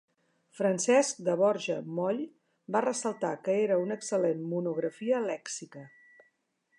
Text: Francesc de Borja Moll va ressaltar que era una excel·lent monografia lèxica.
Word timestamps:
Francesc 0.59 1.19
de 1.27 1.35
Borja 1.41 1.75
Moll 1.99 2.23
va 2.75 2.81
ressaltar 2.87 3.33
que 3.49 3.57
era 3.67 3.79
una 3.85 3.99
excel·lent 4.01 4.41
monografia 4.55 5.21
lèxica. 5.31 5.85